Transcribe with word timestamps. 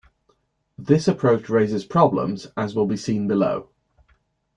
This 0.79 1.07
approach 1.07 1.47
raises 1.47 1.85
problems 1.85 2.47
as 2.57 2.73
will 2.73 2.87
be 2.87 2.97
seen 2.97 3.27
below. 3.27 3.69